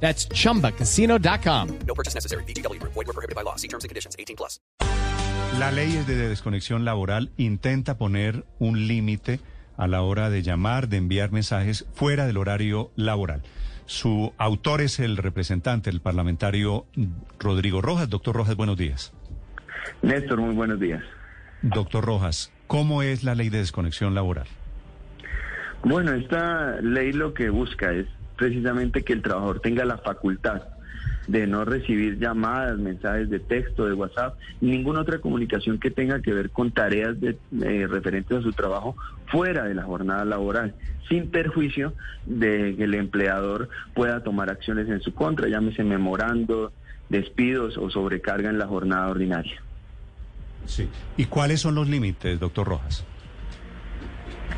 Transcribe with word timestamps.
That's 0.00 0.28
chumbacasino.com. 0.28 1.68
No 1.86 1.94
purchase 1.94 2.14
necessary. 2.14 2.44
BGW. 2.44 2.80
Void 2.82 2.94
were 2.94 3.12
prohibited 3.12 3.34
by 3.34 3.42
law. 3.42 3.56
See 3.56 3.68
terms 3.68 3.84
and 3.84 3.90
conditions. 3.90 4.14
18 4.18 4.36
plus. 4.36 4.60
La 5.58 5.70
ley 5.70 6.04
de 6.06 6.28
desconexión 6.28 6.84
laboral 6.84 7.30
intenta 7.38 7.96
poner 7.96 8.44
un 8.58 8.86
límite 8.86 9.40
a 9.78 9.86
la 9.86 10.02
hora 10.02 10.28
de 10.28 10.42
llamar, 10.42 10.88
de 10.88 10.98
enviar 10.98 11.32
mensajes 11.32 11.86
fuera 11.94 12.26
del 12.26 12.36
horario 12.36 12.90
laboral. 12.94 13.42
Su 13.86 14.34
autor 14.36 14.80
es 14.80 14.98
el 14.98 15.16
representante, 15.16 15.90
el 15.90 16.00
parlamentario 16.00 16.86
Rodrigo 17.38 17.80
Rojas. 17.80 18.10
Doctor 18.10 18.34
Rojas, 18.34 18.56
buenos 18.56 18.76
días. 18.76 19.12
Néstor, 20.02 20.40
muy 20.40 20.54
buenos 20.54 20.80
días. 20.80 21.02
Doctor 21.62 22.04
Rojas, 22.04 22.52
¿cómo 22.66 23.02
es 23.02 23.24
la 23.24 23.34
ley 23.34 23.48
de 23.48 23.58
desconexión 23.58 24.14
laboral? 24.14 24.46
Bueno, 25.84 26.12
esta 26.12 26.80
ley 26.80 27.12
lo 27.12 27.32
que 27.32 27.48
busca 27.48 27.92
es 27.92 28.06
precisamente 28.36 29.02
que 29.02 29.12
el 29.12 29.22
trabajador 29.22 29.60
tenga 29.60 29.84
la 29.84 29.98
facultad 29.98 30.62
de 31.26 31.46
no 31.46 31.64
recibir 31.64 32.18
llamadas, 32.18 32.78
mensajes 32.78 33.28
de 33.28 33.40
texto, 33.40 33.86
de 33.86 33.94
WhatsApp, 33.94 34.38
ninguna 34.60 35.00
otra 35.00 35.18
comunicación 35.18 35.78
que 35.78 35.90
tenga 35.90 36.22
que 36.22 36.32
ver 36.32 36.50
con 36.50 36.70
tareas 36.70 37.20
de, 37.20 37.36
eh, 37.62 37.86
referentes 37.88 38.38
a 38.38 38.42
su 38.42 38.52
trabajo 38.52 38.96
fuera 39.26 39.64
de 39.64 39.74
la 39.74 39.82
jornada 39.82 40.24
laboral, 40.24 40.74
sin 41.08 41.30
perjuicio 41.30 41.94
de 42.26 42.74
que 42.76 42.84
el 42.84 42.94
empleador 42.94 43.68
pueda 43.94 44.22
tomar 44.22 44.50
acciones 44.50 44.88
en 44.88 45.00
su 45.00 45.14
contra, 45.14 45.48
llámese 45.48 45.82
memorando, 45.82 46.72
despidos 47.08 47.76
o 47.76 47.90
sobrecarga 47.90 48.50
en 48.50 48.58
la 48.58 48.66
jornada 48.66 49.08
ordinaria. 49.08 49.60
Sí. 50.66 50.88
¿Y 51.16 51.24
cuáles 51.26 51.60
son 51.60 51.74
los 51.74 51.88
límites, 51.88 52.38
doctor 52.38 52.68
Rojas? 52.68 53.04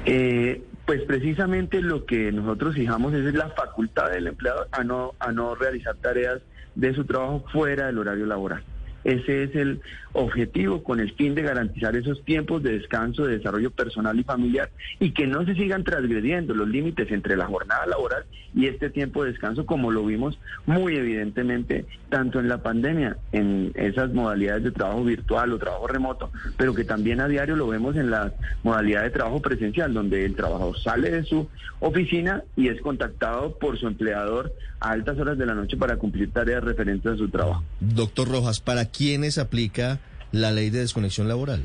Eh, 0.04 0.62
pues 0.88 1.02
precisamente 1.02 1.82
lo 1.82 2.06
que 2.06 2.32
nosotros 2.32 2.74
fijamos 2.74 3.12
es 3.12 3.34
la 3.34 3.50
facultad 3.50 4.10
del 4.10 4.26
empleador 4.26 4.68
a 4.72 4.82
no, 4.82 5.12
a 5.18 5.30
no 5.32 5.54
realizar 5.54 5.94
tareas 5.96 6.40
de 6.76 6.94
su 6.94 7.04
trabajo 7.04 7.44
fuera 7.52 7.88
del 7.88 7.98
horario 7.98 8.24
laboral. 8.24 8.64
Ese 9.04 9.44
es 9.44 9.54
el 9.54 9.80
objetivo 10.12 10.82
con 10.82 11.00
el 11.00 11.12
fin 11.14 11.34
de 11.34 11.42
garantizar 11.42 11.94
esos 11.96 12.24
tiempos 12.24 12.62
de 12.62 12.78
descanso, 12.78 13.24
de 13.24 13.38
desarrollo 13.38 13.70
personal 13.70 14.18
y 14.18 14.24
familiar 14.24 14.70
y 14.98 15.12
que 15.12 15.26
no 15.26 15.44
se 15.44 15.54
sigan 15.54 15.84
transgrediendo 15.84 16.54
los 16.54 16.68
límites 16.68 17.10
entre 17.10 17.36
la 17.36 17.46
jornada 17.46 17.86
laboral 17.86 18.24
y 18.54 18.66
este 18.66 18.90
tiempo 18.90 19.22
de 19.22 19.32
descanso 19.32 19.66
como 19.66 19.90
lo 19.90 20.04
vimos 20.04 20.38
muy 20.66 20.96
evidentemente 20.96 21.86
tanto 22.08 22.40
en 22.40 22.48
la 22.48 22.62
pandemia, 22.62 23.18
en 23.32 23.70
esas 23.74 24.12
modalidades 24.12 24.64
de 24.64 24.70
trabajo 24.70 25.04
virtual 25.04 25.52
o 25.52 25.58
trabajo 25.58 25.86
remoto, 25.86 26.30
pero 26.56 26.74
que 26.74 26.84
también 26.84 27.20
a 27.20 27.28
diario 27.28 27.54
lo 27.54 27.68
vemos 27.68 27.96
en 27.96 28.10
la 28.10 28.32
modalidad 28.62 29.02
de 29.02 29.10
trabajo 29.10 29.40
presencial, 29.40 29.92
donde 29.92 30.24
el 30.24 30.34
trabajador 30.34 30.78
sale 30.80 31.10
de 31.10 31.24
su 31.24 31.46
oficina 31.80 32.42
y 32.56 32.68
es 32.68 32.80
contactado 32.80 33.56
por 33.58 33.78
su 33.78 33.86
empleador 33.86 34.52
a 34.80 34.90
altas 34.90 35.18
horas 35.18 35.36
de 35.36 35.46
la 35.46 35.54
noche 35.54 35.76
para 35.76 35.96
cumplir 35.96 36.32
tareas 36.32 36.64
referentes 36.64 37.12
a 37.12 37.16
su 37.16 37.28
trabajo. 37.28 37.62
Doctor 37.80 38.28
Rojas, 38.28 38.60
¿para 38.60 38.87
quiénes 38.90 39.38
aplica 39.38 40.00
la 40.32 40.50
ley 40.50 40.70
de 40.70 40.80
desconexión 40.80 41.28
laboral? 41.28 41.64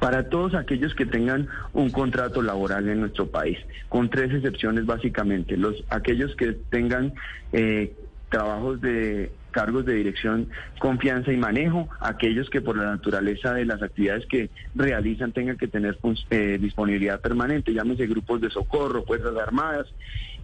Para 0.00 0.28
todos 0.28 0.54
aquellos 0.54 0.94
que 0.94 1.06
tengan 1.06 1.48
un 1.72 1.90
contrato 1.90 2.40
laboral 2.40 2.88
en 2.88 3.00
nuestro 3.00 3.26
país, 3.26 3.58
con 3.88 4.08
tres 4.08 4.32
excepciones 4.32 4.86
básicamente. 4.86 5.56
Los 5.56 5.74
aquellos 5.88 6.36
que 6.36 6.52
tengan 6.70 7.14
eh, 7.52 7.92
trabajos 8.30 8.80
de 8.80 9.32
cargos 9.50 9.84
de 9.86 9.94
dirección, 9.94 10.48
confianza 10.78 11.32
y 11.32 11.36
manejo, 11.36 11.88
aquellos 12.00 12.48
que 12.50 12.60
por 12.60 12.76
la 12.76 12.86
naturaleza 12.86 13.54
de 13.54 13.64
las 13.64 13.82
actividades 13.82 14.26
que 14.26 14.50
realizan 14.74 15.32
tengan 15.32 15.56
que 15.56 15.68
tener 15.68 15.98
eh, 16.30 16.58
disponibilidad 16.60 17.20
permanente, 17.20 17.72
llámese 17.72 18.06
grupos 18.06 18.40
de 18.40 18.50
socorro, 18.50 19.04
fuerzas 19.04 19.36
armadas, 19.36 19.86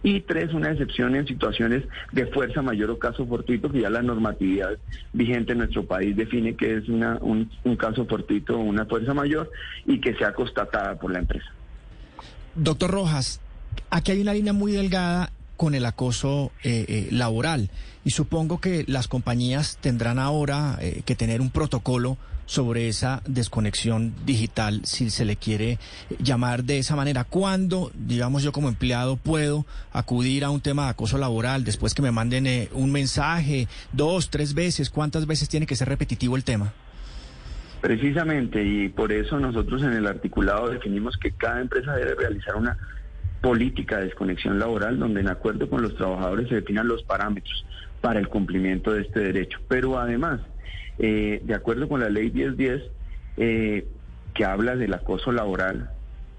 y 0.02 0.20
tres, 0.20 0.52
una 0.52 0.70
excepción 0.70 1.16
en 1.16 1.26
situaciones 1.26 1.82
de 2.12 2.26
fuerza 2.26 2.60
mayor 2.60 2.90
o 2.90 2.98
caso 2.98 3.26
fortuito, 3.26 3.72
que 3.72 3.80
ya 3.80 3.88
la 3.88 4.02
normatividad 4.02 4.76
vigente 5.14 5.52
en 5.52 5.58
nuestro 5.58 5.86
país 5.86 6.14
define 6.14 6.54
que 6.54 6.76
es 6.76 6.88
una, 6.90 7.16
un, 7.22 7.50
un 7.64 7.76
caso 7.76 8.04
fortuito 8.04 8.58
o 8.58 8.60
una 8.60 8.84
fuerza 8.84 9.14
mayor 9.14 9.50
y 9.86 10.00
que 10.00 10.14
sea 10.14 10.34
constatada 10.34 10.94
por 10.96 11.10
la 11.10 11.20
empresa. 11.20 11.46
Doctor 12.54 12.90
Rojas, 12.90 13.40
aquí 13.88 14.12
hay 14.12 14.20
una 14.20 14.34
línea 14.34 14.52
muy 14.52 14.72
delgada 14.72 15.30
con 15.56 15.74
el 15.74 15.86
acoso 15.86 16.52
eh, 16.62 16.84
eh, 16.88 17.08
laboral 17.10 17.70
y 18.04 18.10
supongo 18.10 18.60
que 18.60 18.84
las 18.86 19.08
compañías 19.08 19.78
tendrán 19.80 20.18
ahora 20.18 20.76
eh, 20.80 21.02
que 21.04 21.14
tener 21.14 21.40
un 21.40 21.50
protocolo 21.50 22.18
sobre 22.46 22.88
esa 22.88 23.22
desconexión 23.26 24.12
digital, 24.26 24.82
si 24.84 25.08
se 25.08 25.24
le 25.24 25.36
quiere 25.36 25.78
llamar 26.18 26.64
de 26.64 26.78
esa 26.78 26.94
manera. 26.94 27.24
¿Cuándo, 27.24 27.90
digamos 27.94 28.42
yo 28.42 28.52
como 28.52 28.68
empleado, 28.68 29.16
puedo 29.16 29.64
acudir 29.92 30.44
a 30.44 30.50
un 30.50 30.60
tema 30.60 30.84
de 30.84 30.90
acoso 30.90 31.16
laboral 31.16 31.64
después 31.64 31.94
que 31.94 32.02
me 32.02 32.10
manden 32.10 32.46
eh, 32.46 32.68
un 32.72 32.92
mensaje, 32.92 33.66
dos, 33.92 34.28
tres 34.28 34.52
veces? 34.52 34.90
¿Cuántas 34.90 35.26
veces 35.26 35.48
tiene 35.48 35.66
que 35.66 35.74
ser 35.74 35.88
repetitivo 35.88 36.36
el 36.36 36.44
tema? 36.44 36.74
Precisamente, 37.80 38.62
y 38.62 38.88
por 38.90 39.12
eso 39.12 39.38
nosotros 39.38 39.82
en 39.82 39.92
el 39.94 40.06
articulado 40.06 40.68
definimos 40.68 41.16
que 41.16 41.32
cada 41.32 41.60
empresa 41.60 41.94
debe 41.94 42.14
realizar 42.14 42.56
una 42.56 42.78
política 43.44 43.98
de 43.98 44.04
desconexión 44.06 44.58
laboral 44.58 44.98
donde 44.98 45.20
en 45.20 45.28
acuerdo 45.28 45.68
con 45.68 45.82
los 45.82 45.94
trabajadores 45.96 46.48
se 46.48 46.54
definan 46.54 46.88
los 46.88 47.02
parámetros 47.02 47.66
para 48.00 48.18
el 48.18 48.28
cumplimiento 48.28 48.94
de 48.94 49.02
este 49.02 49.20
derecho. 49.20 49.58
Pero 49.68 49.98
además, 49.98 50.40
eh, 50.98 51.42
de 51.44 51.54
acuerdo 51.54 51.86
con 51.86 52.00
la 52.00 52.08
ley 52.08 52.30
1010, 52.30 52.82
eh, 53.36 53.86
que 54.32 54.44
habla 54.46 54.76
del 54.76 54.94
acoso 54.94 55.30
laboral, 55.30 55.90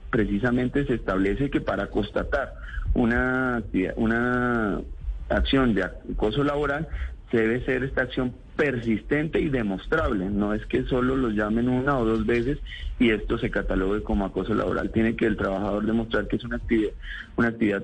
precisamente 0.09 0.83
se 0.87 0.95
establece 0.95 1.51
que 1.51 1.61
para 1.61 1.91
constatar 1.91 2.55
una, 2.95 3.61
una 3.97 4.81
acción 5.29 5.75
de 5.75 5.83
acoso 5.83 6.43
laboral, 6.43 6.87
debe 7.31 7.63
ser 7.65 7.83
esta 7.83 8.03
acción 8.03 8.33
persistente 8.55 9.39
y 9.39 9.49
demostrable. 9.49 10.29
No 10.29 10.53
es 10.53 10.65
que 10.65 10.83
solo 10.83 11.15
los 11.15 11.33
llamen 11.33 11.69
una 11.69 11.97
o 11.97 12.05
dos 12.05 12.25
veces 12.25 12.59
y 12.99 13.09
esto 13.11 13.37
se 13.37 13.49
catalogue 13.49 14.03
como 14.03 14.25
acoso 14.25 14.53
laboral. 14.53 14.91
Tiene 14.91 15.15
que 15.15 15.25
el 15.25 15.37
trabajador 15.37 15.85
demostrar 15.85 16.27
que 16.27 16.37
es 16.37 16.43
una 16.43 16.57
actividad, 16.57 16.91
una 17.35 17.49
actividad 17.49 17.83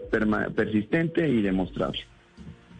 persistente 0.56 1.28
y 1.28 1.41
demostrable. 1.41 2.00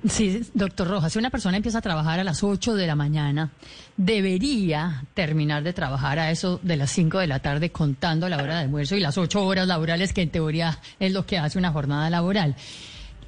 Sí, 0.08 0.42
doctor 0.56 0.88
Rojas, 0.88 1.14
si 1.14 1.20
una 1.20 1.30
persona 1.30 1.58
empieza 1.58 1.78
a 1.78 1.82
trabajar 1.82 2.20
a 2.20 2.24
las 2.24 2.44
8 2.44 2.74
de 2.74 2.88
la 2.88 2.96
mañana, 2.96 3.52
debería 3.98 5.04
terminar 5.14 5.62
de 5.62 5.74
trabajar 5.74 6.18
a 6.18 6.32
eso 6.32 6.60
de 6.64 6.76
las 6.76 6.90
5 6.90 7.20
de 7.20 7.28
la 7.28 7.38
tarde 7.38 7.70
contando 7.72 8.28
la 8.28 8.38
hora 8.38 8.56
de 8.56 8.62
almuerzo 8.62 8.96
y 8.96 9.00
las 9.00 9.20
8 9.20 9.46
horas 9.46 9.68
laborales 9.68 10.12
que 10.12 10.24
en 10.24 10.32
teoría 10.32 10.80
es 11.00 11.14
lo 11.14 11.28
que 11.28 11.38
hace 11.38 11.60
una 11.60 11.72
jornada 11.72 12.10
laboral. 12.10 12.56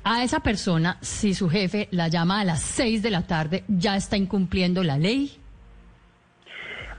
A 0.05 0.23
esa 0.23 0.41
persona, 0.41 0.97
si 1.01 1.33
su 1.33 1.49
jefe 1.49 1.87
la 1.91 2.09
llama 2.09 2.41
a 2.41 2.43
las 2.43 2.61
6 2.61 3.01
de 3.01 3.09
la 3.09 3.21
tarde, 3.21 3.63
¿ya 3.69 3.95
está 3.95 4.17
incumpliendo 4.17 4.83
la 4.83 4.97
ley? 4.97 5.31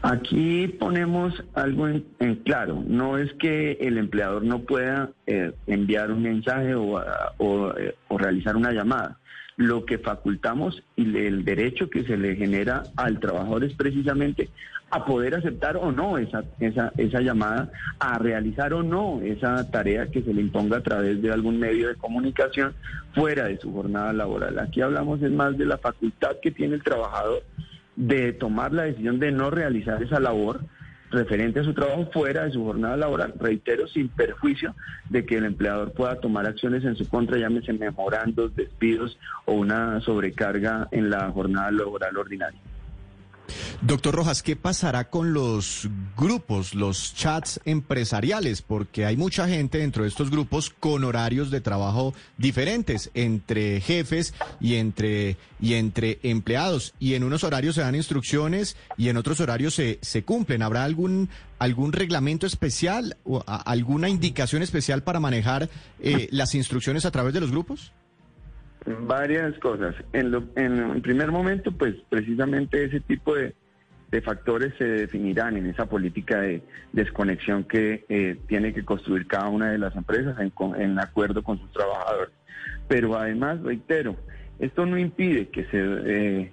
Aquí 0.01 0.69
ponemos 0.69 1.33
algo 1.55 1.89
en, 1.89 2.05
claro, 2.45 2.83
no 2.87 3.19
es 3.19 3.33
que 3.35 3.73
el 3.73 3.99
empleador 3.99 4.43
no 4.45 4.61
pueda 4.61 5.11
eh, 5.27 5.53
enviar 5.67 6.13
un 6.13 6.23
mensaje 6.23 6.75
o, 6.75 7.01
eh, 7.01 7.95
o 8.09 8.19
realizar 8.19 8.57
una 8.57 8.73
llamada 8.73 9.19
lo 9.57 9.85
que 9.85 9.99
facultamos 9.99 10.83
y 10.97 11.17
el 11.17 11.45
derecho 11.45 11.89
que 11.89 12.05
se 12.05 12.17
le 12.17 12.37
genera 12.37 12.85
al 12.97 13.21
trabajador 13.21 13.65
es 13.65 13.75
precisamente 13.75 14.49
a 14.91 15.05
poder 15.05 15.35
aceptar 15.35 15.77
o 15.77 15.91
no 15.91 16.19
esa, 16.19 16.45
esa, 16.61 16.93
esa 16.97 17.21
llamada, 17.21 17.71
a 17.99 18.19
realizar 18.19 18.73
o 18.75 18.83
no 18.83 19.21
esa 19.23 19.69
tarea 19.71 20.07
que 20.07 20.23
se 20.23 20.33
le 20.33 20.41
imponga 20.41 20.79
a 20.79 20.83
través 20.83 21.21
de 21.21 21.33
algún 21.33 21.59
medio 21.59 21.89
de 21.89 21.97
comunicación 21.97 22.75
fuera 23.13 23.47
de 23.47 23.59
su 23.59 23.73
jornada 23.73 24.13
laboral. 24.13 24.59
Aquí 24.59 24.81
hablamos 24.81 25.23
es 25.23 25.33
más 25.33 25.59
de 25.59 25.67
la 25.67 25.79
facultad 25.79 26.37
que 26.43 26.51
tiene 26.53 26.77
el 26.77 26.83
trabajador 26.83 27.43
de 27.97 28.33
tomar 28.33 28.73
la 28.73 28.85
decisión 28.85 29.19
de 29.19 29.33
no 29.33 29.51
realizar 29.51 30.03
esa 30.03 30.21
labor 30.21 30.61
referente 31.11 31.61
a 31.61 31.65
su 31.65 31.75
trabajo 31.75 32.09
fuera 32.13 32.45
de 32.45 32.53
su 32.53 32.65
jornada 32.65 32.97
laboral, 32.97 33.35
reitero, 33.39 33.87
sin 33.89 34.09
perjuicio 34.09 34.75
de 35.09 35.25
que 35.25 35.37
el 35.37 35.45
empleador 35.45 35.93
pueda 35.93 36.21
tomar 36.21 36.47
acciones 36.47 36.85
en 36.85 36.97
su 36.97 37.09
contra, 37.09 37.39
llámese 37.39 37.73
memorandos, 37.73 38.55
despidos 38.57 39.19
o 39.45 39.55
una 39.55 40.01
sobrecarga 40.01 40.89
en 40.91 41.11
la 41.11 41.31
jornada 41.31 41.71
laboral 41.71 42.17
ordinaria. 42.17 42.61
Doctor 43.83 44.15
Rojas, 44.15 44.43
¿qué 44.43 44.57
pasará 44.57 45.11
con 45.11 45.33
los 45.33 45.89
grupos, 46.17 46.75
los 46.75 47.15
chats 47.15 47.61
empresariales? 47.65 48.63
Porque 48.63 49.05
hay 49.05 49.17
mucha 49.17 49.49
gente 49.49 49.79
dentro 49.79 50.05
de 50.05 50.09
estos 50.09 50.31
grupos 50.31 50.71
con 50.71 51.05
horarios 51.05 51.51
de 51.51 51.61
trabajo 51.61 52.15
diferentes 52.39 53.11
entre 53.15 53.81
jefes 53.81 54.35
y 54.61 54.77
entre, 54.77 55.37
y 55.61 55.75
entre 55.75 56.19
empleados. 56.23 56.95
Y 56.99 57.15
en 57.15 57.25
unos 57.25 57.45
horarios 57.45 57.75
se 57.75 57.83
dan 57.83 57.95
instrucciones 57.95 58.77
y 58.97 59.09
en 59.09 59.17
otros 59.17 59.41
horarios 59.41 59.75
se, 59.75 59.99
se 60.03 60.25
cumplen. 60.25 60.63
¿Habrá 60.63 60.85
algún, 60.85 61.29
algún 61.59 61.93
reglamento 61.93 62.47
especial 62.47 63.17
o 63.25 63.45
alguna 63.47 64.09
indicación 64.09 64.63
especial 64.63 65.03
para 65.03 65.21
manejar 65.21 65.69
eh, 66.01 66.29
las 66.31 66.55
instrucciones 66.55 67.05
a 67.05 67.11
través 67.11 67.35
de 67.35 67.41
los 67.41 67.51
grupos? 67.51 67.93
Varias 68.87 69.59
cosas. 69.59 69.95
En, 70.13 70.31
lo- 70.31 70.45
en 70.57 71.01
primer 71.01 71.31
momento, 71.33 71.73
pues 71.73 71.95
precisamente 72.09 72.85
ese 72.85 73.01
tipo 73.01 73.35
de, 73.35 73.55
factores 74.23 74.73
se 74.79 74.85
definirán 74.85 75.57
en 75.57 75.67
esa 75.67 75.87
política 75.87 76.41
de 76.41 76.63
desconexión 76.93 77.65
que 77.65 78.05
eh, 78.09 78.37
tiene 78.47 78.73
que 78.73 78.85
construir 78.85 79.27
cada 79.27 79.49
una 79.49 79.73
de 79.73 79.79
las 79.79 79.97
empresas 79.97 80.37
en, 80.39 80.53
en 80.81 81.01
acuerdo 81.01 81.43
con 81.43 81.59
sus 81.59 81.73
trabajadores. 81.73 82.33
Pero 82.87 83.17
además, 83.19 83.61
reitero, 83.63 84.15
esto 84.61 84.87
no 84.87 84.99
impide 84.99 85.49
que 85.49 85.65
se 85.65 85.79
eh, 85.83 86.53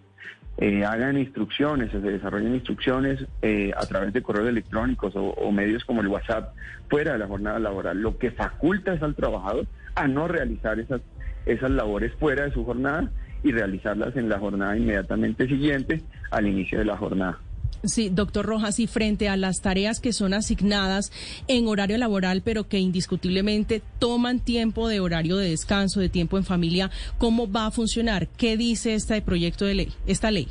eh, 0.58 0.86
hagan 0.86 1.20
instrucciones 1.20 1.94
o 1.94 2.02
se 2.02 2.10
desarrollen 2.12 2.56
instrucciones 2.56 3.24
eh, 3.44 3.72
a 3.78 3.86
través 3.86 4.12
de 4.14 4.24
correos 4.24 4.50
electrónicos 4.50 5.16
o, 5.16 5.26
o 5.30 5.52
medios 5.52 5.86
como 5.86 6.02
el 6.02 6.08
WhatsApp 6.08 6.56
fuera 6.90 7.12
de 7.14 7.20
la 7.20 7.28
jornada 7.28 7.60
laboral. 7.60 8.02
Lo 8.02 8.18
que 8.18 8.32
faculta 8.32 8.94
es 8.96 9.04
al 9.04 9.14
trabajador 9.14 9.68
a 9.94 10.08
no 10.08 10.28
realizar 10.28 10.80
esas, 10.80 11.02
esas 11.46 11.72
labores 11.72 12.14
fuera 12.20 12.46
de 12.46 12.52
su 12.52 12.64
jornada 12.66 13.12
y 13.44 13.52
realizarlas 13.52 14.16
en 14.16 14.30
la 14.30 14.40
jornada 14.40 14.78
inmediatamente 14.78 15.48
siguiente 15.48 16.02
al 16.30 16.48
inicio 16.48 16.80
de 16.80 16.86
la 16.86 16.98
jornada. 16.98 17.40
Sí, 17.84 18.10
doctor 18.10 18.46
Rojas, 18.46 18.80
y 18.80 18.86
frente 18.86 19.28
a 19.28 19.38
las 19.38 19.62
tareas 19.62 20.00
que 20.00 20.14
son 20.14 20.36
asignadas 20.36 21.12
en 21.48 21.68
horario 21.68 21.98
laboral, 21.98 22.44
pero 22.46 22.68
que 22.68 22.78
indiscutiblemente 22.78 23.82
toman 23.98 24.40
tiempo 24.40 24.88
de 24.88 25.00
horario 25.00 25.38
de 25.38 25.50
descanso, 25.50 26.00
de 26.00 26.10
tiempo 26.10 26.38
en 26.38 26.44
familia, 26.44 26.92
¿cómo 27.18 27.52
va 27.52 27.66
a 27.66 27.72
funcionar? 27.72 28.28
¿Qué 28.28 28.56
dice 28.56 28.94
este 28.94 29.20
proyecto 29.24 29.66
de 29.66 29.74
ley, 29.74 29.94
esta 30.06 30.30
ley? 30.30 30.48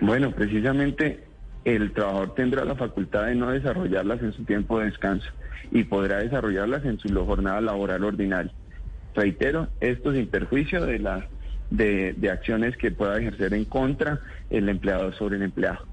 Bueno, 0.00 0.30
precisamente 0.30 1.24
el 1.64 1.92
trabajador 1.92 2.34
tendrá 2.34 2.64
la 2.64 2.76
facultad 2.76 3.26
de 3.26 3.34
no 3.34 3.50
desarrollarlas 3.50 4.22
en 4.22 4.32
su 4.32 4.44
tiempo 4.44 4.78
de 4.78 4.86
descanso 4.86 5.28
y 5.72 5.84
podrá 5.84 6.18
desarrollarlas 6.18 6.84
en 6.84 7.00
su 7.00 7.08
jornada 7.24 7.60
laboral 7.60 8.04
ordinaria. 8.04 8.52
Reitero, 9.14 9.68
esto 9.80 10.12
sin 10.12 10.26
perjuicio 10.26 10.84
de, 10.84 10.98
la, 10.98 11.28
de, 11.70 12.14
de 12.16 12.30
acciones 12.30 12.76
que 12.76 12.90
pueda 12.90 13.18
ejercer 13.18 13.54
en 13.54 13.64
contra 13.64 14.20
el 14.50 14.68
empleador 14.68 15.14
sobre 15.16 15.36
el 15.36 15.42
empleado. 15.42 15.86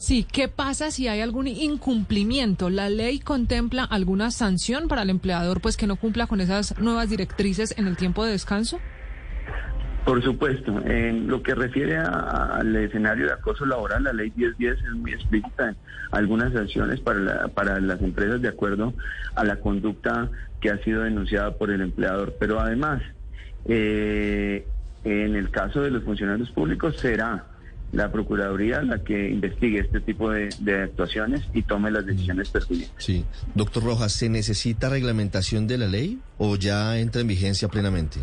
Sí, 0.00 0.24
¿qué 0.24 0.48
pasa 0.48 0.90
si 0.90 1.08
hay 1.08 1.20
algún 1.20 1.46
incumplimiento? 1.46 2.70
¿La 2.70 2.88
ley 2.88 3.18
contempla 3.18 3.84
alguna 3.84 4.30
sanción 4.30 4.88
para 4.88 5.02
el 5.02 5.10
empleador 5.10 5.60
pues 5.60 5.76
que 5.76 5.86
no 5.86 5.96
cumpla 5.96 6.26
con 6.26 6.40
esas 6.40 6.78
nuevas 6.78 7.10
directrices 7.10 7.74
en 7.76 7.86
el 7.86 7.98
tiempo 7.98 8.24
de 8.24 8.32
descanso? 8.32 8.80
Por 10.04 10.22
supuesto, 10.24 10.80
en 10.86 11.28
lo 11.28 11.42
que 11.42 11.54
refiere 11.54 11.96
al 11.98 12.74
escenario 12.74 13.26
de 13.26 13.32
acoso 13.32 13.64
laboral, 13.66 14.02
la 14.04 14.12
ley 14.12 14.32
1010 14.34 14.78
es 14.78 14.90
muy 14.92 15.12
explícita 15.12 15.68
en 15.68 15.76
algunas 16.10 16.52
sanciones 16.52 17.00
para, 17.00 17.18
la- 17.20 17.48
para 17.48 17.78
las 17.80 18.00
empresas 18.00 18.40
de 18.42 18.48
acuerdo 18.48 18.92
a 19.36 19.44
la 19.44 19.56
conducta 19.56 20.28
que 20.60 20.70
ha 20.70 20.78
sido 20.82 21.02
denunciada 21.02 21.52
por 21.56 21.70
el 21.70 21.80
empleador. 21.82 22.34
Pero 22.40 22.58
además, 22.60 23.02
eh, 23.66 24.66
en 25.04 25.36
el 25.36 25.50
caso 25.50 25.82
de 25.82 25.90
los 25.90 26.02
funcionarios 26.02 26.50
públicos, 26.50 26.96
será 26.98 27.46
la 27.92 28.10
Procuraduría 28.12 28.82
la 28.82 29.02
que 29.02 29.30
investigue 29.30 29.80
este 29.80 30.00
tipo 30.00 30.30
de, 30.30 30.48
de 30.60 30.82
actuaciones 30.82 31.42
y 31.54 31.62
tome 31.62 31.90
las 31.90 32.06
decisiones 32.06 32.48
pertinentes. 32.48 32.92
Sí. 32.98 33.24
Doctor 33.54 33.82
Rojas, 33.84 34.12
¿se 34.12 34.28
necesita 34.28 34.88
reglamentación 34.88 35.66
de 35.66 35.78
la 35.78 35.86
ley 35.88 36.18
o 36.38 36.56
ya 36.56 36.98
entra 36.98 37.20
en 37.20 37.26
vigencia 37.28 37.68
plenamente? 37.68 38.20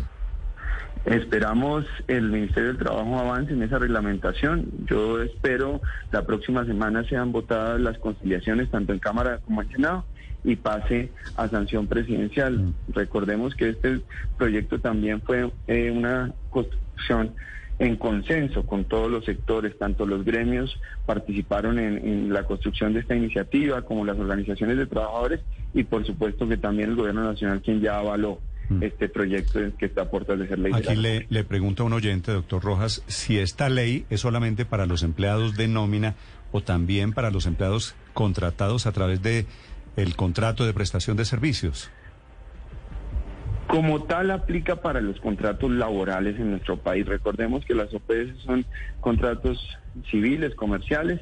Esperamos 1.10 1.86
el 2.06 2.28
Ministerio 2.28 2.68
del 2.68 2.78
Trabajo 2.78 3.18
avance 3.18 3.54
en 3.54 3.62
esa 3.62 3.78
reglamentación. 3.78 4.66
Yo 4.84 5.22
espero 5.22 5.80
la 6.12 6.26
próxima 6.26 6.66
semana 6.66 7.02
sean 7.04 7.32
votadas 7.32 7.80
las 7.80 7.96
conciliaciones 7.98 8.70
tanto 8.70 8.92
en 8.92 8.98
Cámara 8.98 9.38
como 9.38 9.62
en 9.62 9.70
Senado 9.70 10.04
y 10.44 10.56
pase 10.56 11.10
a 11.36 11.48
sanción 11.48 11.86
presidencial. 11.86 12.74
Recordemos 12.88 13.54
que 13.54 13.70
este 13.70 14.00
proyecto 14.36 14.80
también 14.80 15.22
fue 15.22 15.50
eh, 15.66 15.90
una 15.90 16.34
construcción 16.50 17.32
en 17.78 17.96
consenso 17.96 18.66
con 18.66 18.84
todos 18.84 19.10
los 19.10 19.24
sectores, 19.24 19.78
tanto 19.78 20.04
los 20.04 20.26
gremios 20.26 20.78
participaron 21.06 21.78
en, 21.78 22.06
en 22.06 22.32
la 22.34 22.42
construcción 22.42 22.92
de 22.92 23.00
esta 23.00 23.16
iniciativa 23.16 23.80
como 23.80 24.04
las 24.04 24.18
organizaciones 24.18 24.76
de 24.76 24.86
trabajadores 24.86 25.40
y 25.72 25.84
por 25.84 26.04
supuesto 26.04 26.46
que 26.46 26.58
también 26.58 26.90
el 26.90 26.96
gobierno 26.96 27.24
nacional 27.24 27.62
quien 27.62 27.80
ya 27.80 27.98
avaló 27.98 28.40
este 28.80 29.08
proyecto 29.08 29.60
que 29.78 29.86
está 29.86 30.02
a 30.02 30.10
puertas 30.10 30.38
de 30.38 30.48
ser 30.48 30.58
ley. 30.58 30.72
Aquí 30.74 30.94
le, 30.94 31.26
le 31.30 31.44
pregunto 31.44 31.82
a 31.82 31.86
un 31.86 31.94
oyente, 31.94 32.32
doctor 32.32 32.62
Rojas, 32.62 33.02
si 33.06 33.38
esta 33.38 33.68
ley 33.68 34.04
es 34.10 34.20
solamente 34.20 34.64
para 34.64 34.86
los 34.86 35.02
empleados 35.02 35.56
de 35.56 35.68
nómina 35.68 36.14
o 36.52 36.62
también 36.62 37.12
para 37.12 37.30
los 37.30 37.46
empleados 37.46 37.94
contratados 38.14 38.86
a 38.86 38.92
través 38.92 39.22
de 39.22 39.46
el 39.96 40.16
contrato 40.16 40.64
de 40.64 40.72
prestación 40.72 41.16
de 41.16 41.24
servicios. 41.24 41.90
Como 43.66 44.04
tal 44.04 44.30
aplica 44.30 44.76
para 44.76 45.00
los 45.00 45.20
contratos 45.20 45.70
laborales 45.70 46.36
en 46.36 46.52
nuestro 46.52 46.78
país. 46.78 47.04
Recordemos 47.04 47.64
que 47.66 47.74
las 47.74 47.92
OPS 47.92 48.42
son 48.44 48.64
contratos 49.00 49.78
civiles, 50.10 50.54
comerciales, 50.54 51.20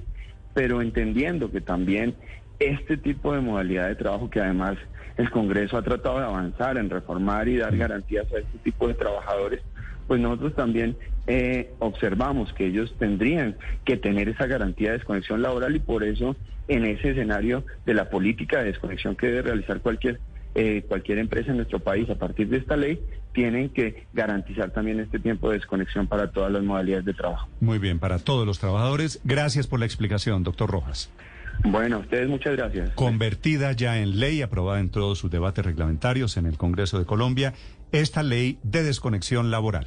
pero 0.55 0.81
entendiendo 0.81 1.51
que 1.51 1.61
también 1.61 2.15
este 2.59 2.97
tipo 2.97 3.35
de 3.35 3.41
modalidad 3.41 3.89
de 3.89 3.97
trabajo 3.97 4.31
que 4.31 4.41
además 4.41 4.77
el 5.17 5.31
Congreso 5.31 5.77
ha 5.77 5.83
tratado 5.83 6.19
de 6.19 6.25
avanzar 6.25 6.77
en 6.77 6.91
reformar 6.91 7.49
y 7.49 7.57
dar 7.57 7.77
garantías 7.77 8.27
a 8.33 8.39
este 8.39 8.59
tipo 8.63 8.87
de 8.89 8.95
trabajadores, 8.95 9.63
pues 10.07 10.21
nosotros 10.21 10.55
también 10.55 10.97
eh, 11.27 11.73
observamos 11.79 12.53
que 12.53 12.67
ellos 12.67 12.95
tendrían 12.99 13.57
que 13.85 13.97
tener 13.97 14.29
esa 14.29 14.47
garantía 14.47 14.91
de 14.91 14.99
desconexión 14.99 15.43
laboral 15.43 15.75
y 15.75 15.81
por 15.81 16.05
eso 16.05 16.37
en 16.69 16.85
ese 16.85 17.11
escenario 17.11 17.65
de 17.85 17.95
la 17.95 18.11
política 18.11 18.59
de 18.59 18.67
desconexión 18.67 19.17
que 19.17 19.27
debe 19.29 19.43
realizar 19.43 19.81
cualquier 19.81 20.21
eh, 20.59 20.85
cualquier 20.89 21.19
empresa 21.19 21.51
en 21.51 21.59
nuestro 21.59 21.81
país 21.81 22.09
a 22.09 22.15
partir 22.15 22.49
de 22.49 22.57
esta 22.57 22.79
ley 22.79 22.99
tienen 23.35 23.69
que 23.69 24.07
garantizar 24.15 24.71
también 24.71 24.99
este 25.01 25.19
tiempo 25.19 25.51
de 25.51 25.59
desconexión 25.59 26.07
para 26.07 26.31
todas 26.31 26.51
las 26.51 26.63
modalidades 26.63 27.05
de 27.05 27.13
trabajo. 27.13 27.47
Muy 27.61 27.79
bien, 27.79 27.99
para 27.99 28.19
todos 28.19 28.47
los 28.47 28.59
trabajadores. 28.59 29.21
Gracias 29.25 29.67
por 29.67 29.81
la 29.81 29.85
explicación, 29.85 30.43
doctor 30.43 30.71
Rojas. 30.71 31.11
Bueno, 31.65 31.99
ustedes 31.99 32.29
muchas 32.29 32.57
gracias. 32.57 32.91
Convertida 32.95 33.73
ya 33.73 33.99
en 33.99 34.21
ley, 34.21 34.43
aprobada 34.43 34.81
en 34.81 34.91
todos 34.91 35.19
sus 35.19 35.31
debates 35.31 35.65
reglamentarios 35.65 36.37
en 36.37 36.47
el 36.47 36.57
Congreso 36.57 36.99
de 36.99 37.05
Colombia, 37.05 37.55
esta 37.93 38.23
ley 38.23 38.59
de 38.63 38.83
desconexión 38.83 39.51
laboral. 39.51 39.87